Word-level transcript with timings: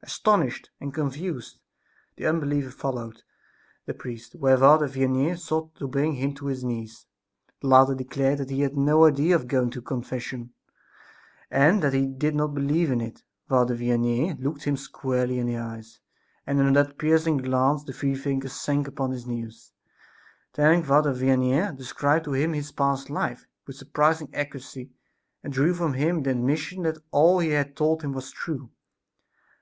Astonished 0.00 0.70
and 0.80 0.94
confused 0.94 1.58
the 2.16 2.24
unbeliever 2.24 2.70
followed 2.70 3.24
the 3.84 3.92
priest. 3.92 4.40
There 4.40 4.56
Father 4.56 4.86
Vianney 4.88 5.36
sought 5.36 5.74
to 5.74 5.88
bring 5.88 6.14
him 6.14 6.34
to 6.36 6.46
his 6.46 6.62
knees. 6.64 7.06
The 7.60 7.66
latter 7.66 7.94
declared 7.96 8.38
that 8.38 8.48
he 8.48 8.60
had 8.60 8.76
no 8.76 9.04
idea 9.06 9.34
of 9.34 9.48
going 9.48 9.70
to 9.70 9.82
confession, 9.82 10.54
and 11.50 11.82
that 11.82 11.92
he 11.94 12.06
did 12.06 12.36
not 12.36 12.54
believe 12.54 12.90
in 12.92 13.00
it. 13.02 13.24
Father 13.48 13.76
Vianney 13.76 14.40
looked 14.40 14.62
him 14.64 14.76
squarely 14.78 15.40
in 15.40 15.46
the 15.48 15.58
eyes, 15.58 15.98
and 16.46 16.58
under 16.60 16.84
that 16.84 16.96
piercing 16.96 17.36
glance 17.38 17.82
the 17.82 17.92
freethinker 17.92 18.48
sank 18.48 18.86
upon 18.88 19.10
his 19.10 19.26
knees. 19.26 19.72
Then 20.54 20.84
Father 20.84 21.12
Vianney 21.12 21.76
described 21.76 22.24
to 22.26 22.32
him 22.34 22.52
his 22.54 22.70
past 22.72 23.10
life, 23.10 23.46
with 23.66 23.74
surprising 23.76 24.30
accuracy 24.32 24.92
and 25.42 25.52
drew 25.52 25.74
from 25.74 25.94
him 25.94 26.22
the 26.22 26.30
admission 26.30 26.84
that 26.84 26.98
all 27.10 27.40
he 27.40 27.50
had 27.50 27.76
told 27.76 28.02
him 28.02 28.12
was 28.12 28.30
true. 28.30 28.70